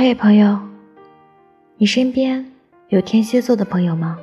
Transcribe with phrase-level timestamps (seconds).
[0.00, 0.56] 嗨，朋友，
[1.76, 2.52] 你身边
[2.86, 4.16] 有天蝎座的朋友吗？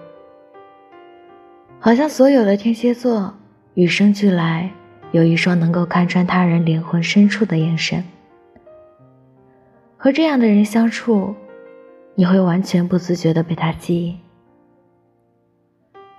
[1.81, 3.33] 好像所有的天蝎座
[3.73, 4.71] 与生俱来
[5.11, 8.01] 有一双能够看穿他人灵魂深处的眼神。
[9.97, 11.35] 和这样的人相处，
[12.15, 14.17] 你会完全不自觉的被他吸引。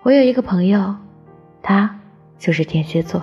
[0.03, 0.95] 我有一个朋友，
[1.63, 1.99] 他
[2.39, 3.23] 就是天蝎座。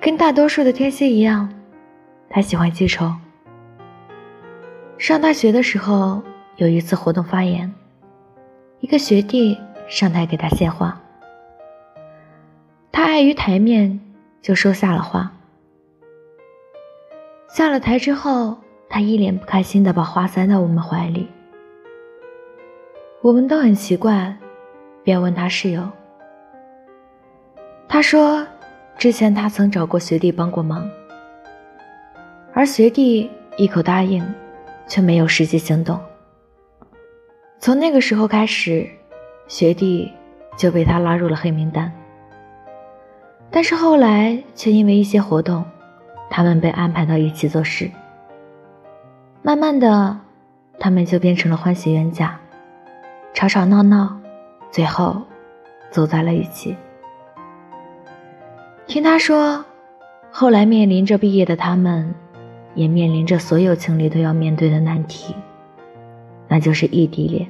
[0.00, 1.52] 跟大多数的天蝎一样，
[2.30, 3.12] 他喜欢记仇。
[4.98, 6.22] 上大学的时候，
[6.56, 7.72] 有一次活动发言，
[8.80, 9.58] 一个学弟
[9.88, 11.00] 上台给他献话，
[12.90, 14.00] 他碍于台面，
[14.40, 15.32] 就说下了话。
[17.48, 18.56] 下了台之后，
[18.88, 21.28] 他一脸不开心的把花塞到我们怀里，
[23.20, 24.34] 我们都很奇怪。
[25.02, 25.86] 便问他室友，
[27.86, 28.46] 他说，
[28.96, 30.88] 之前他曾找过学弟帮过忙，
[32.54, 34.24] 而学弟一口答应，
[34.86, 36.00] 却没有实际行动。
[37.58, 38.88] 从那个时候开始，
[39.48, 40.12] 学弟
[40.56, 41.92] 就被他拉入了黑名单。
[43.50, 45.64] 但是后来却因为一些活动，
[46.28, 47.90] 他们被安排到一起做事。
[49.42, 50.18] 慢慢的，
[50.78, 52.38] 他们就变成了欢喜冤家，
[53.32, 54.18] 吵吵闹闹。
[54.70, 55.22] 最后，
[55.90, 56.76] 走在了一起。
[58.86, 59.64] 听他说，
[60.30, 62.14] 后来面临着毕业的他们，
[62.74, 65.34] 也面临着所有情侣都要面对的难题，
[66.48, 67.48] 那就是异地恋。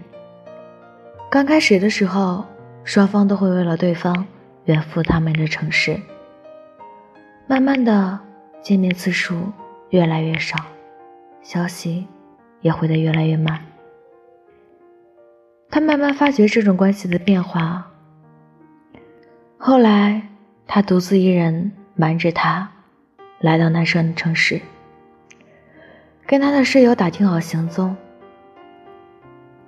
[1.31, 2.45] 刚开始的时候，
[2.85, 4.27] 双方都会为了对方
[4.67, 5.99] 远赴他们的城市。
[7.47, 8.19] 慢慢的，
[8.63, 9.35] 见面次数
[9.91, 10.57] 越来越少，
[11.43, 12.07] 消息
[12.61, 13.61] 也回得越来越慢。
[15.71, 17.91] 他慢慢发觉这种关系的变化。
[19.59, 20.23] 后来，
[20.67, 22.71] 他独自一人瞒着他，
[23.41, 24.61] 来到男生的城市，
[26.27, 27.97] 跟他的室友打听好行踪。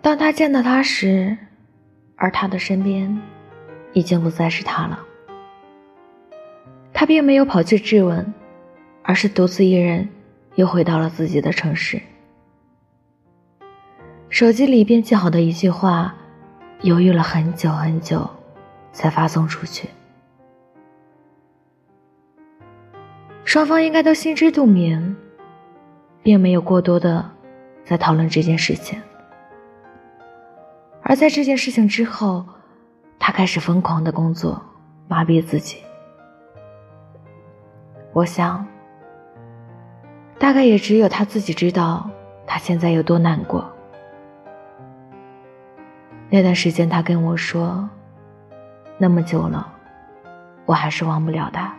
[0.01, 1.37] 当他见到他时，
[2.17, 3.21] 而他的身边
[3.93, 4.99] 已经不再是他了。
[6.93, 8.33] 他并没有跑去质问，
[9.03, 10.09] 而是独自一人
[10.55, 12.01] 又回到了自己的城市。
[14.31, 16.15] 手机里编辑好的一句话，
[16.81, 18.29] 犹豫了很久很久，
[18.93, 19.89] 才发送出去。
[23.45, 25.17] 双方应该都心知肚明，
[26.27, 27.25] 并没有过多的
[27.85, 29.01] 在讨论这件事情。
[31.01, 32.45] 而在这件事情之后，
[33.17, 34.61] 他开始疯狂的工作，
[35.07, 35.79] 麻痹自己。
[38.13, 38.67] 我想，
[40.37, 42.11] 大概也只有他自己知道，
[42.45, 43.65] 他现在有多难过。
[46.29, 47.89] 那段时间，他跟我说
[48.99, 49.73] ：“那么久了，
[50.65, 51.73] 我还是忘不了他。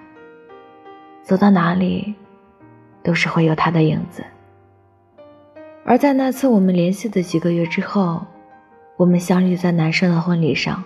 [1.22, 2.16] 走到哪里，
[3.03, 4.24] 都是会有他的影子。”
[5.90, 8.20] 而在那次我们联系的几个月之后，
[8.98, 10.84] 我们相遇在男生的婚礼上。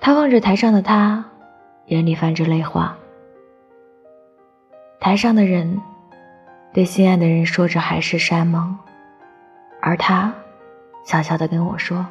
[0.00, 1.24] 他望着台上的他，
[1.86, 2.98] 眼里泛着泪花。
[4.98, 5.80] 台上的人
[6.72, 8.76] 对心爱的人说着海誓山盟，
[9.80, 10.34] 而他。
[11.04, 12.04] 悄悄地跟我说：“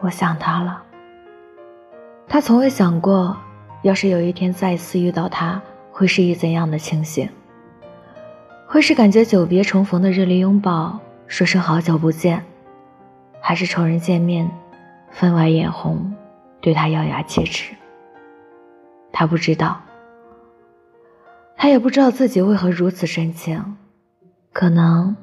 [0.00, 0.82] 我想他了。”
[2.28, 3.36] 他从未想过，
[3.82, 5.60] 要是有一天再次遇到他，
[5.90, 7.28] 会是一怎样的情形？
[8.72, 12.42] 会是感觉久别重逢的热烈拥抱，说声好久不见，
[13.38, 14.50] 还是仇人见面，
[15.10, 16.10] 分外眼红，
[16.58, 17.74] 对他咬牙切齿？
[19.12, 19.78] 他不知道，
[21.54, 23.76] 他也不知道自己为何如此深情，
[24.54, 25.14] 可能，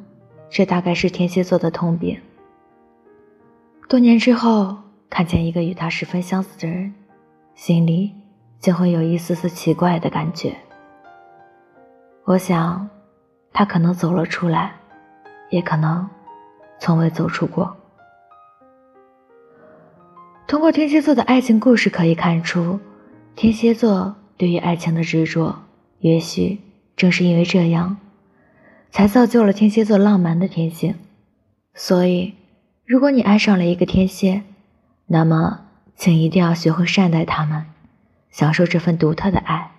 [0.52, 2.22] 这大概是天蝎座的通病。
[3.88, 4.78] 多年之后，
[5.10, 6.94] 看见一个与他十分相似的人，
[7.56, 8.12] 心里
[8.60, 10.56] 竟会有一丝丝奇怪的感觉。
[12.26, 12.88] 我想，
[13.54, 14.74] 他可能走了出来，
[15.50, 16.10] 也可能
[16.80, 17.75] 从未走出过。
[20.48, 22.80] 通过天蝎座的爱情故事可以看出，
[23.36, 25.63] 天蝎座对于爱情的执着，
[26.00, 26.60] 也许
[26.96, 27.98] 正是因为这样，
[28.92, 30.95] 才造就了天蝎座浪漫的天性。
[31.74, 32.36] 所以。
[32.90, 34.42] 如果你爱上了一个天蝎，
[35.06, 37.68] 那么请一定要学会善待他们，
[38.31, 39.69] 享受这份独特的爱。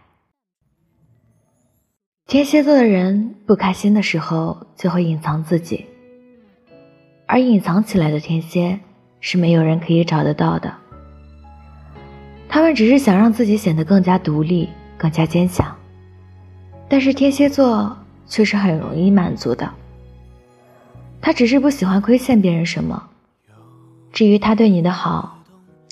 [2.31, 5.85] 天蝎座的人不开心的时候就会隐藏自己，
[7.27, 8.79] 而隐藏起来的天蝎
[9.19, 10.73] 是没有人可以找得到的。
[12.49, 15.77] 他们只是想让自己显得更加独立、更加坚强，
[16.89, 17.99] 但是天蝎座
[18.29, 19.69] 却是很容易满足的。
[21.21, 23.09] 他只是不喜欢亏欠别人什么。
[24.13, 25.43] 至于他对你的好，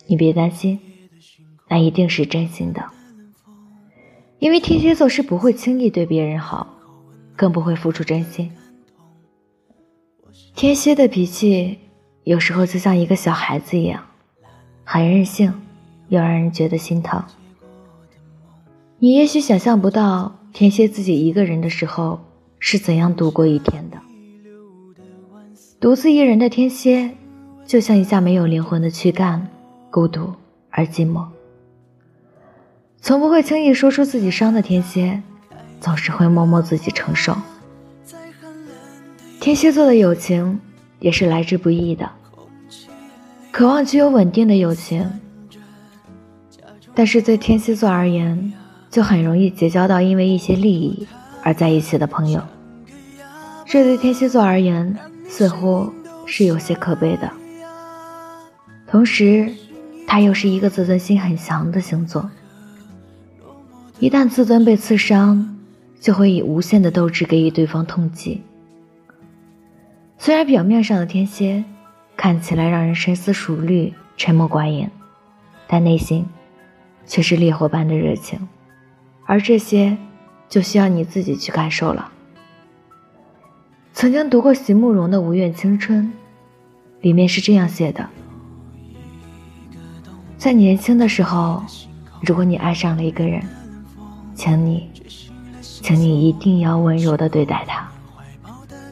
[0.06, 0.78] 你别担心，
[1.66, 2.84] 那一定是真心的。
[4.38, 6.66] 因为天蝎座是不会轻易对别人好，
[7.34, 8.50] 更不会付出真心。
[10.54, 11.78] 天蝎的脾气
[12.24, 14.04] 有时候就像一个小孩子一样，
[14.84, 15.52] 很任性，
[16.08, 17.22] 又让人觉得心疼。
[18.98, 22.20] 你也许想象不到天蝎自己一个人的时候
[22.58, 23.98] 是怎样度过一天的。
[25.80, 27.10] 独自一人的天蝎，
[27.64, 29.48] 就像一架没有灵魂的躯干，
[29.90, 30.32] 孤独
[30.70, 31.26] 而寂寞。
[33.00, 35.22] 从不会轻易说出自己伤的天蝎，
[35.80, 37.36] 总是会默默自己承受。
[39.40, 40.60] 天蝎座的友情
[40.98, 42.10] 也是来之不易的，
[43.50, 45.10] 渴望具有稳定的友情，
[46.94, 48.52] 但是对天蝎座而言，
[48.90, 51.06] 就很容易结交到因为一些利益
[51.42, 52.42] 而在一起的朋友。
[53.64, 54.98] 这对天蝎座而言，
[55.28, 55.90] 似乎
[56.26, 57.30] 是有些可悲的。
[58.86, 59.50] 同时，
[60.06, 62.28] 他又是一个自尊心很强的星座，
[64.00, 65.56] 一旦自尊被刺伤，
[66.00, 68.40] 就会以无限的斗志给予对方痛击。
[70.16, 71.64] 虽然表面上的天蝎
[72.16, 74.88] 看起来让人深思熟虑、沉默寡言，
[75.66, 76.24] 但内心
[77.06, 78.38] 却是烈火般的热情，
[79.26, 79.96] 而这些
[80.48, 82.12] 就需要你自己去感受了。
[83.92, 86.04] 曾经读过席慕容的《无怨青春》，
[87.00, 88.08] 里面是这样写的：
[90.36, 91.64] 在年轻的时候，
[92.22, 93.42] 如果你爱上了一个人，
[94.38, 94.88] 请你，
[95.60, 97.88] 请你一定要温柔的对待他。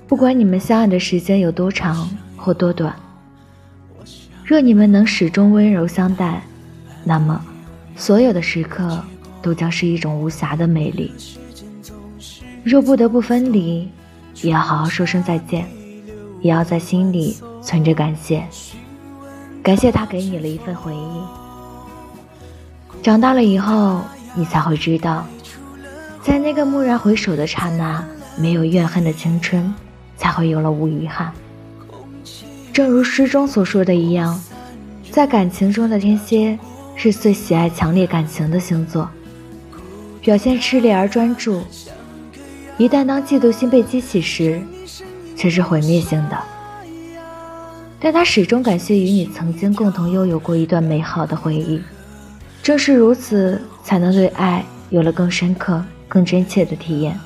[0.08, 2.92] 不管你们相爱的时间有多长或多短，
[4.44, 6.42] 若你们能始终温柔相待，
[7.04, 7.40] 那么
[7.94, 9.00] 所有的时刻
[9.40, 11.12] 都将是一种无瑕的美丽。
[12.64, 13.88] 若不得不分离，
[14.42, 15.64] 也要好好说声再见，
[16.40, 18.44] 也要在心里存着感谢，
[19.62, 21.22] 感谢他给你了一份回忆。
[23.00, 24.00] 长大了以后，
[24.34, 25.24] 你才会知道，
[26.26, 28.04] 在那个蓦然回首的刹那，
[28.36, 29.72] 没有怨恨的青春。
[30.18, 31.30] 才会有了无遗憾。
[32.72, 34.42] 正如诗中所说的一样，
[35.10, 36.58] 在感情中的天蝎
[36.94, 39.10] 是最喜爱强烈感情的星座，
[40.22, 41.62] 表现炽烈而专注。
[42.78, 44.58] 一旦当嫉妒心被激起时，
[45.36, 46.38] 却是毁灭性的。
[48.00, 51.82] 但他始终感谢与你曾经共同拥有过一段美好的回忆，
[52.62, 57.18] 正是如此，才能对爱有了更深刻、更真切的体验。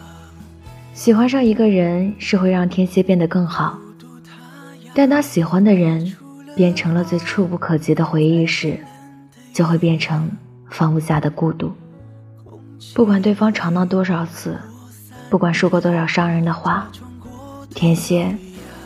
[0.93, 3.79] 喜欢上一个人是会让天蝎变得更好，
[4.95, 6.15] 但当喜欢的人
[6.55, 8.79] 变成了最触不可及的回忆时，
[9.53, 10.31] 就会变成
[10.71, 11.73] 放不下的孤独。
[12.95, 14.59] 不管对方吵闹多少次，
[15.31, 16.91] 不管说过多少伤人的话，
[17.75, 18.37] 天蝎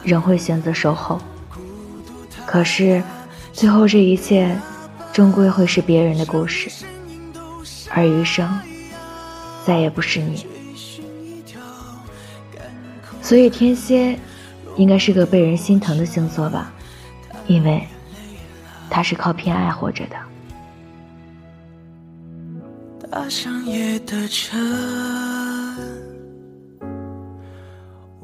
[0.02, 1.20] 仍会选择守候。
[2.46, 3.02] 可是，
[3.52, 4.56] 最后这一切
[5.12, 6.84] 终归会是别人的故事，
[7.90, 8.48] 而余生
[9.64, 10.46] 再也不是你。
[13.22, 14.18] 所以天蝎
[14.76, 16.72] 应该是个被人心疼的星座吧，
[17.46, 17.82] 因为
[18.90, 20.16] 他是靠偏爱活着的。
[23.10, 24.58] 搭上夜的车，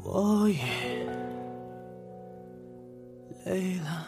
[0.03, 0.59] 我也
[3.45, 4.05] 累了。